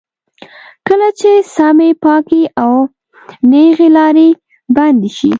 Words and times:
کله 0.87 1.09
چې 1.19 1.31
سمې، 1.55 1.89
پاکې 2.03 2.41
او 2.63 2.73
نېغې 3.51 3.89
لارې 3.97 4.29
بندې 4.75 5.09
شي. 5.17 5.29